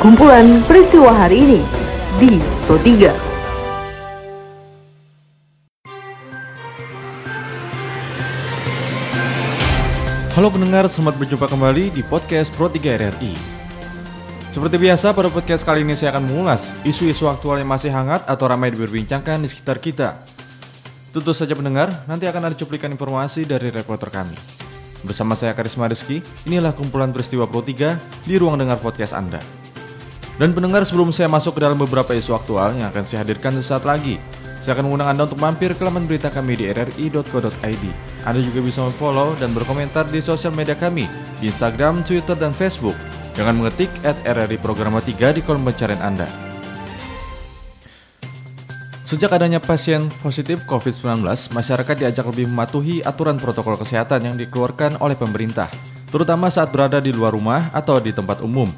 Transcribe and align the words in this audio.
kumpulan 0.00 0.64
peristiwa 0.64 1.12
hari 1.12 1.44
ini 1.44 1.60
di 2.16 2.40
Pro 2.64 2.80
3. 2.80 3.12
Halo 10.40 10.48
pendengar, 10.48 10.88
selamat 10.88 11.20
berjumpa 11.20 11.44
kembali 11.52 11.92
di 11.92 12.00
podcast 12.00 12.48
Pro 12.56 12.72
3 12.72 12.80
RRI. 12.96 13.36
Seperti 14.48 14.80
biasa, 14.80 15.12
pada 15.12 15.28
podcast 15.28 15.68
kali 15.68 15.84
ini 15.84 15.92
saya 15.92 16.16
akan 16.16 16.32
mengulas 16.32 16.72
isu-isu 16.80 17.28
aktual 17.28 17.60
yang 17.60 17.68
masih 17.68 17.92
hangat 17.92 18.24
atau 18.24 18.48
ramai 18.48 18.72
diperbincangkan 18.72 19.36
di 19.44 19.52
sekitar 19.52 19.84
kita. 19.84 20.24
Tentu 21.12 21.36
saja 21.36 21.52
pendengar, 21.52 22.08
nanti 22.08 22.24
akan 22.24 22.48
ada 22.48 22.56
cuplikan 22.56 22.88
informasi 22.88 23.44
dari 23.44 23.68
reporter 23.68 24.08
kami. 24.08 24.32
Bersama 25.04 25.36
saya 25.36 25.52
Karisma 25.52 25.92
Rizky, 25.92 26.24
inilah 26.48 26.72
kumpulan 26.72 27.12
peristiwa 27.12 27.44
Pro 27.44 27.60
3 27.60 28.00
di 28.24 28.40
ruang 28.40 28.56
dengar 28.56 28.80
podcast 28.80 29.12
Anda. 29.12 29.59
Dan 30.40 30.56
pendengar 30.56 30.88
sebelum 30.88 31.12
saya 31.12 31.28
masuk 31.28 31.60
ke 31.60 31.68
dalam 31.68 31.76
beberapa 31.76 32.16
isu 32.16 32.32
aktual 32.32 32.72
yang 32.72 32.88
akan 32.88 33.04
saya 33.04 33.20
hadirkan 33.20 33.52
sesaat 33.60 33.84
lagi, 33.84 34.16
saya 34.64 34.72
akan 34.72 34.88
mengundang 34.88 35.12
Anda 35.12 35.28
untuk 35.28 35.36
mampir 35.36 35.76
ke 35.76 35.84
laman 35.84 36.08
berita 36.08 36.32
kami 36.32 36.56
di 36.56 36.64
rri.co.id. 36.72 37.84
Anda 38.24 38.40
juga 38.40 38.64
bisa 38.64 38.88
follow 38.96 39.36
dan 39.36 39.52
berkomentar 39.52 40.08
di 40.08 40.24
sosial 40.24 40.56
media 40.56 40.72
kami 40.72 41.04
di 41.44 41.52
Instagram, 41.52 42.00
Twitter, 42.08 42.32
dan 42.40 42.56
Facebook 42.56 42.96
dengan 43.36 43.60
mengetik 43.60 43.92
at 44.00 44.16
RRI 44.24 44.56
Programa 44.56 45.04
3 45.04 45.36
di 45.36 45.44
kolom 45.44 45.60
pencarian 45.60 46.00
Anda. 46.00 46.24
Sejak 49.04 49.36
adanya 49.36 49.60
pasien 49.60 50.08
positif 50.24 50.64
COVID-19, 50.64 51.20
masyarakat 51.52 51.96
diajak 52.00 52.24
lebih 52.32 52.48
mematuhi 52.48 53.04
aturan 53.04 53.36
protokol 53.36 53.76
kesehatan 53.76 54.24
yang 54.24 54.36
dikeluarkan 54.40 55.04
oleh 55.04 55.20
pemerintah, 55.20 55.68
terutama 56.08 56.48
saat 56.48 56.72
berada 56.72 56.96
di 56.96 57.12
luar 57.12 57.36
rumah 57.36 57.68
atau 57.76 58.00
di 58.00 58.08
tempat 58.08 58.40
umum. 58.40 58.72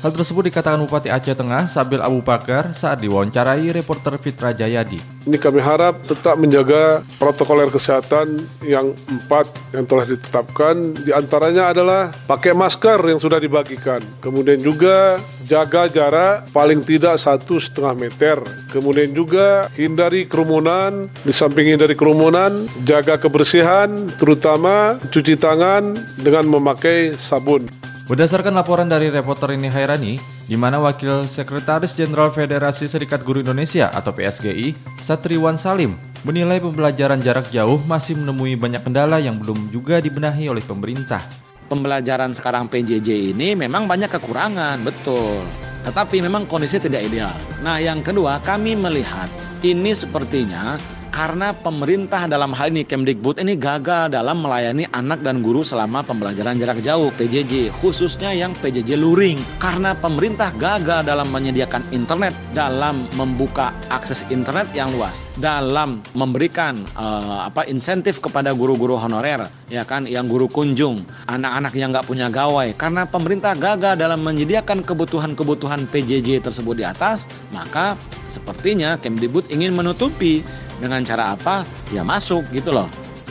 Hal 0.00 0.16
tersebut 0.16 0.48
dikatakan 0.48 0.80
Bupati 0.80 1.12
Aceh 1.12 1.36
Tengah 1.36 1.68
Sabil 1.68 2.00
Abu 2.00 2.24
Bakar 2.24 2.72
saat 2.72 3.04
diwawancarai 3.04 3.68
reporter 3.68 4.16
Fitra 4.16 4.56
Jayadi. 4.56 4.96
Ini 5.28 5.36
kami 5.36 5.60
harap 5.60 6.00
tetap 6.08 6.40
menjaga 6.40 7.04
protokol 7.20 7.68
kesehatan 7.68 8.48
yang 8.64 8.96
empat 8.96 9.52
yang 9.76 9.84
telah 9.84 10.08
ditetapkan. 10.08 10.96
Di 11.04 11.12
antaranya 11.12 11.76
adalah 11.76 12.08
pakai 12.24 12.56
masker 12.56 12.96
yang 13.12 13.20
sudah 13.20 13.36
dibagikan. 13.36 14.00
Kemudian 14.24 14.64
juga 14.64 15.20
jaga 15.44 15.84
jarak 15.92 16.48
paling 16.48 16.80
tidak 16.80 17.20
satu 17.20 17.60
setengah 17.60 17.92
meter. 17.92 18.40
Kemudian 18.72 19.12
juga 19.12 19.68
hindari 19.76 20.24
kerumunan. 20.24 21.12
Di 21.20 21.36
samping 21.36 21.76
hindari 21.76 21.92
kerumunan, 21.92 22.64
jaga 22.88 23.20
kebersihan, 23.20 24.08
terutama 24.16 24.96
cuci 25.12 25.36
tangan 25.36 25.92
dengan 26.16 26.48
memakai 26.48 27.12
sabun. 27.20 27.68
Berdasarkan 28.10 28.58
laporan 28.58 28.90
dari 28.90 29.06
reporter 29.06 29.54
ini 29.54 29.70
Hairani, 29.70 30.18
di 30.50 30.58
mana 30.58 30.82
Wakil 30.82 31.30
Sekretaris 31.30 31.94
Jenderal 31.94 32.34
Federasi 32.34 32.90
Serikat 32.90 33.22
Guru 33.22 33.38
Indonesia 33.38 33.86
atau 33.86 34.10
PSGI, 34.10 34.74
Satriwan 34.98 35.54
Salim, 35.54 35.94
menilai 36.26 36.58
pembelajaran 36.58 37.22
jarak 37.22 37.54
jauh 37.54 37.78
masih 37.86 38.18
menemui 38.18 38.58
banyak 38.58 38.82
kendala 38.82 39.22
yang 39.22 39.38
belum 39.38 39.70
juga 39.70 40.02
dibenahi 40.02 40.50
oleh 40.50 40.58
pemerintah. 40.58 41.22
Pembelajaran 41.70 42.34
sekarang 42.34 42.66
PJJ 42.66 43.30
ini 43.30 43.54
memang 43.54 43.86
banyak 43.86 44.10
kekurangan, 44.10 44.82
betul. 44.82 45.46
Tetapi 45.86 46.18
memang 46.18 46.50
kondisi 46.50 46.82
tidak 46.82 47.06
ideal. 47.06 47.38
Nah, 47.62 47.78
yang 47.78 48.02
kedua, 48.02 48.42
kami 48.42 48.74
melihat 48.74 49.30
ini 49.62 49.94
sepertinya 49.94 50.82
karena 51.10 51.50
pemerintah 51.52 52.30
dalam 52.30 52.54
hal 52.54 52.70
ini 52.70 52.86
Kemdikbud 52.86 53.42
ini 53.42 53.58
gagal 53.58 54.14
dalam 54.14 54.40
melayani 54.40 54.86
anak 54.94 55.20
dan 55.26 55.42
guru 55.42 55.66
selama 55.66 56.06
pembelajaran 56.06 56.56
jarak 56.56 56.80
jauh 56.80 57.10
PJJ 57.18 57.74
khususnya 57.82 58.30
yang 58.30 58.54
PJJ 58.62 58.96
luring. 58.96 59.36
Karena 59.58 59.92
pemerintah 59.98 60.54
gagal 60.56 61.04
dalam 61.04 61.28
menyediakan 61.34 61.82
internet 61.90 62.32
dalam 62.54 63.04
membuka 63.18 63.74
akses 63.90 64.22
internet 64.30 64.70
yang 64.72 64.88
luas 64.94 65.26
dalam 65.42 65.98
memberikan 66.14 66.78
uh, 66.94 67.50
apa 67.50 67.66
insentif 67.66 68.22
kepada 68.22 68.54
guru-guru 68.54 68.94
honorer 68.94 69.50
ya 69.66 69.82
kan 69.82 70.06
yang 70.06 70.30
guru 70.30 70.46
kunjung 70.46 71.02
anak-anak 71.26 71.74
yang 71.74 71.90
nggak 71.90 72.06
punya 72.06 72.30
gawai. 72.30 72.70
Karena 72.78 73.04
pemerintah 73.04 73.58
gagal 73.58 73.98
dalam 73.98 74.22
menyediakan 74.22 74.86
kebutuhan-kebutuhan 74.86 75.90
PJJ 75.90 76.46
tersebut 76.46 76.78
di 76.78 76.86
atas 76.86 77.26
maka 77.50 77.98
sepertinya 78.30 78.94
Kemdikbud 79.02 79.50
ingin 79.50 79.74
menutupi 79.74 80.46
dengan 80.80 81.04
cara 81.04 81.36
apa? 81.36 81.62
Ya 81.92 82.00
masuk 82.00 82.48
gitu 82.50 82.72
loh. 82.72 82.88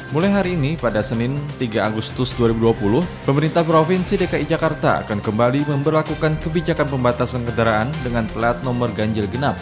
Mulai 0.09 0.33
hari 0.33 0.51
ini 0.57 0.73
pada 0.73 1.05
Senin 1.05 1.37
3 1.61 1.85
Agustus 1.85 2.33
2020, 2.33 3.05
pemerintah 3.29 3.61
Provinsi 3.61 4.17
DKI 4.17 4.49
Jakarta 4.49 5.05
akan 5.05 5.21
kembali 5.21 5.69
memperlakukan 5.69 6.41
kebijakan 6.41 6.89
pembatasan 6.89 7.45
kendaraan 7.45 7.93
dengan 8.01 8.25
plat 8.33 8.57
nomor 8.65 8.89
ganjil 8.89 9.29
genap. 9.29 9.53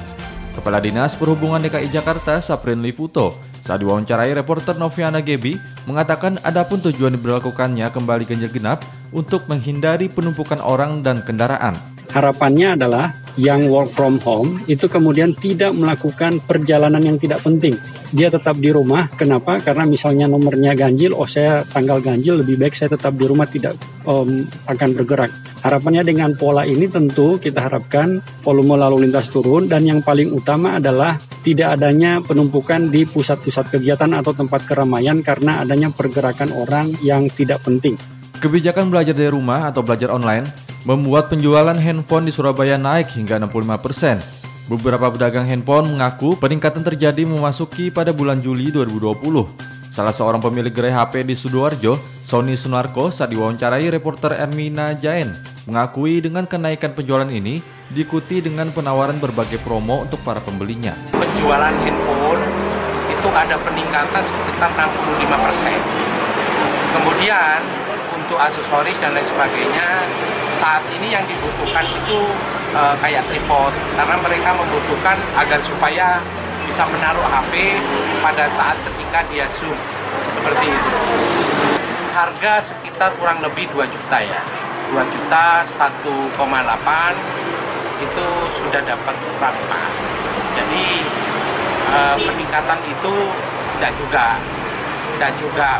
Kepala 0.56 0.80
Dinas 0.80 1.20
Perhubungan 1.20 1.60
DKI 1.60 1.92
Jakarta, 1.92 2.40
Saprin 2.40 2.80
Liputo, 2.80 3.36
saat 3.60 3.84
diwawancarai 3.84 4.32
reporter 4.40 4.80
Noviana 4.80 5.20
Gebi, 5.20 5.60
mengatakan 5.84 6.40
adapun 6.48 6.80
tujuan 6.80 7.20
diberlakukannya 7.20 7.92
kembali 7.92 8.24
ganjil 8.24 8.48
genap 8.48 8.88
untuk 9.12 9.44
menghindari 9.52 10.08
penumpukan 10.08 10.64
orang 10.64 11.04
dan 11.04 11.20
kendaraan. 11.28 11.76
Harapannya 12.16 12.80
adalah 12.80 13.12
yang 13.38 13.70
work 13.70 13.94
from 13.94 14.18
home 14.26 14.60
itu 14.66 14.90
kemudian 14.90 15.38
tidak 15.38 15.72
melakukan 15.78 16.42
perjalanan 16.44 17.00
yang 17.00 17.18
tidak 17.22 17.40
penting. 17.46 17.78
Dia 18.10 18.34
tetap 18.34 18.58
di 18.58 18.74
rumah. 18.74 19.08
Kenapa? 19.14 19.62
Karena 19.62 19.86
misalnya 19.86 20.26
nomornya 20.26 20.74
ganjil, 20.74 21.14
oh 21.14 21.30
saya 21.30 21.62
tanggal 21.70 22.02
ganjil 22.02 22.42
lebih 22.42 22.58
baik 22.58 22.74
saya 22.74 22.98
tetap 22.98 23.14
di 23.14 23.30
rumah 23.30 23.46
tidak 23.46 23.78
um, 24.10 24.50
akan 24.66 24.90
bergerak. 24.98 25.30
Harapannya 25.62 26.02
dengan 26.06 26.34
pola 26.34 26.66
ini 26.66 26.90
tentu 26.90 27.38
kita 27.38 27.70
harapkan 27.70 28.22
volume 28.42 28.78
lalu 28.78 29.06
lintas 29.06 29.30
turun 29.30 29.70
dan 29.70 29.86
yang 29.86 30.02
paling 30.02 30.34
utama 30.34 30.82
adalah 30.82 31.22
tidak 31.46 31.80
adanya 31.80 32.20
penumpukan 32.24 32.90
di 32.90 33.06
pusat-pusat 33.08 33.72
kegiatan 33.72 34.12
atau 34.18 34.34
tempat 34.34 34.66
keramaian 34.66 35.22
karena 35.22 35.64
adanya 35.64 35.94
pergerakan 35.94 36.52
orang 36.56 36.94
yang 37.06 37.30
tidak 37.34 37.62
penting. 37.64 37.98
Kebijakan 38.38 38.94
belajar 38.94 39.18
dari 39.18 39.34
rumah 39.34 39.66
atau 39.66 39.82
belajar 39.82 40.14
online 40.14 40.67
membuat 40.88 41.28
penjualan 41.28 41.76
handphone 41.76 42.24
di 42.24 42.32
Surabaya 42.32 42.80
naik 42.80 43.12
hingga 43.12 43.36
65%. 43.44 44.72
Beberapa 44.72 45.12
pedagang 45.12 45.44
handphone 45.44 45.92
mengaku 45.92 46.40
peningkatan 46.40 46.80
terjadi 46.80 47.28
memasuki 47.28 47.92
pada 47.92 48.16
bulan 48.16 48.40
Juli 48.40 48.72
2020. 48.72 49.20
Salah 49.92 50.16
seorang 50.16 50.40
pemilik 50.40 50.72
gerai 50.72 50.96
HP 50.96 51.28
di 51.28 51.36
Sidoarjo, 51.36 52.00
Sony 52.24 52.56
Sunarko, 52.56 53.12
saat 53.12 53.36
diwawancarai 53.36 53.92
reporter 53.92 54.40
Ermina 54.40 54.96
Jain, 54.96 55.28
mengakui 55.68 56.24
dengan 56.24 56.48
kenaikan 56.48 56.96
penjualan 56.96 57.28
ini 57.28 57.60
diikuti 57.92 58.40
dengan 58.40 58.72
penawaran 58.72 59.20
berbagai 59.20 59.60
promo 59.68 60.08
untuk 60.08 60.24
para 60.24 60.40
pembelinya. 60.40 60.96
Penjualan 61.12 61.76
handphone 61.84 62.44
itu 63.12 63.28
ada 63.36 63.60
peningkatan 63.60 64.24
sekitar 64.24 64.72
65%. 64.72 66.96
Kemudian 66.96 67.87
untuk 68.28 68.44
aksesoris 68.44 69.00
dan 69.00 69.16
lain 69.16 69.24
sebagainya 69.24 70.04
saat 70.60 70.84
ini 71.00 71.16
yang 71.16 71.24
dibutuhkan 71.32 71.88
itu 71.88 72.28
e, 72.76 72.82
kayak 73.00 73.24
tripod 73.32 73.72
karena 73.96 74.20
mereka 74.20 74.52
membutuhkan 74.52 75.16
agar 75.40 75.64
supaya 75.64 76.20
bisa 76.68 76.84
menaruh 76.92 77.24
HP 77.24 77.80
pada 78.20 78.52
saat 78.52 78.76
ketika 78.84 79.24
dia 79.32 79.48
zoom 79.48 79.80
seperti 80.36 80.68
itu. 80.68 81.00
Harga 82.12 82.68
sekitar 82.68 83.16
kurang 83.16 83.40
lebih 83.40 83.64
2 83.72 83.88
juta 83.88 84.20
ya. 84.20 84.44
2 84.92 85.08
juta 85.08 85.64
1,8 85.64 86.36
itu 88.04 88.28
sudah 88.60 88.82
dapat 88.84 89.16
berapa. 89.40 89.80
Jadi 90.60 90.88
e, 91.96 92.00
peningkatan 92.28 92.80
itu 92.92 93.14
tidak 93.80 93.92
juga 93.96 94.36
tidak 95.16 95.32
juga 95.40 95.80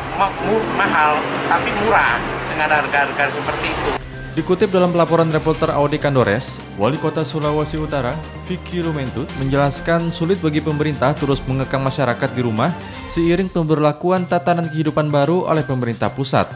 mahal 0.80 1.20
tapi 1.52 1.70
murah 1.84 2.16
dengan 2.48 2.70
harga-harga 2.80 3.34
seperti 3.36 3.68
itu. 3.70 3.90
Dikutip 4.38 4.70
dalam 4.70 4.94
pelaporan 4.94 5.34
reporter 5.34 5.74
Audi 5.74 5.98
Kandores, 5.98 6.62
Wali 6.78 7.02
Kota 7.02 7.26
Sulawesi 7.26 7.82
Utara, 7.82 8.14
Vicky 8.46 8.86
Lumentut, 8.86 9.26
menjelaskan 9.42 10.14
sulit 10.14 10.38
bagi 10.38 10.62
pemerintah 10.62 11.18
terus 11.18 11.42
mengekang 11.50 11.82
masyarakat 11.82 12.30
di 12.38 12.46
rumah 12.46 12.70
seiring 13.10 13.50
pemberlakuan 13.50 14.30
tatanan 14.30 14.70
kehidupan 14.70 15.10
baru 15.10 15.50
oleh 15.50 15.66
pemerintah 15.66 16.14
pusat. 16.14 16.54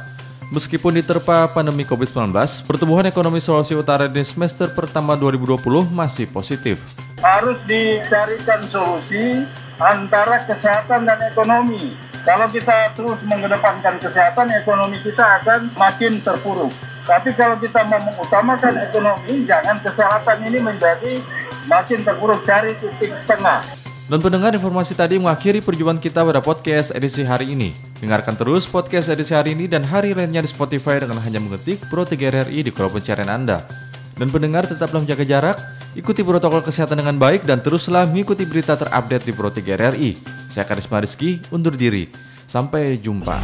Meskipun 0.54 1.02
diterpa 1.02 1.50
pandemi 1.58 1.82
COVID-19, 1.82 2.30
pertumbuhan 2.70 3.10
ekonomi 3.10 3.42
Sulawesi 3.42 3.74
Utara 3.74 4.06
di 4.06 4.22
semester 4.22 4.70
pertama 4.78 5.18
2020 5.18 5.90
masih 5.90 6.30
positif. 6.30 6.78
Harus 7.18 7.58
dicarikan 7.66 8.62
solusi 8.70 9.42
antara 9.82 10.44
kesehatan 10.46 11.10
dan 11.10 11.18
ekonomi. 11.34 12.11
Kalau 12.22 12.46
kita 12.54 12.94
terus 12.94 13.18
mengedepankan 13.26 13.98
kesehatan, 13.98 14.54
ekonomi 14.54 15.02
kita 15.02 15.42
akan 15.42 15.74
makin 15.74 16.22
terpuruk. 16.22 16.70
Tapi 17.02 17.34
kalau 17.34 17.58
kita 17.58 17.82
mau 17.90 17.98
mengutamakan 17.98 18.78
ekonomi, 18.78 19.42
jangan 19.50 19.82
kesehatan 19.82 20.38
ini 20.46 20.62
menjadi 20.62 21.18
makin 21.66 22.06
terpuruk 22.06 22.46
cari 22.46 22.78
titik 22.78 23.10
tengah. 23.26 23.66
Dan 24.06 24.22
pendengar 24.22 24.54
informasi 24.54 24.94
tadi 24.94 25.18
mengakhiri 25.18 25.66
perjumpaan 25.66 25.98
kita 25.98 26.22
pada 26.22 26.46
podcast 26.46 26.94
edisi 26.94 27.26
hari 27.26 27.58
ini. 27.58 27.74
Dengarkan 27.98 28.38
terus 28.38 28.70
podcast 28.70 29.10
edisi 29.10 29.34
hari 29.34 29.58
ini 29.58 29.66
dan 29.66 29.82
hari 29.82 30.14
lainnya 30.14 30.46
di 30.46 30.50
Spotify 30.52 31.02
dengan 31.02 31.18
hanya 31.26 31.42
mengetik 31.42 31.82
Pro 31.90 32.06
3 32.06 32.22
RRI 32.22 32.70
di 32.70 32.70
kolom 32.70 33.02
pencarian 33.02 33.34
Anda. 33.34 33.66
Dan 34.14 34.30
pendengar 34.30 34.70
tetaplah 34.70 35.02
menjaga 35.02 35.26
jarak, 35.26 35.58
ikuti 35.92 36.24
protokol 36.24 36.64
kesehatan 36.64 37.04
dengan 37.04 37.20
baik 37.20 37.44
dan 37.44 37.60
teruslah 37.60 38.08
mengikuti 38.08 38.48
berita 38.48 38.80
terupdate 38.80 39.28
di 39.28 39.34
Pro 39.36 39.52
3 39.52 39.76
RRI. 39.76 40.12
Saya 40.48 40.64
Karisma 40.68 41.04
Rizky, 41.04 41.44
undur 41.52 41.76
diri. 41.76 42.08
Sampai 42.48 43.00
jumpa. 43.00 43.40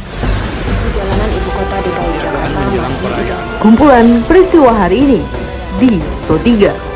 Jalanan 0.88 1.30
ibu 1.30 1.50
kota 1.52 1.76
DKI 1.84 2.14
Jakarta 2.16 2.60
masih 2.80 3.36
Kumpulan 3.60 4.06
peristiwa 4.24 4.72
hari 4.72 4.96
ini 5.04 5.20
di 5.76 6.00
Pro 6.24 6.40
3. 6.40 6.87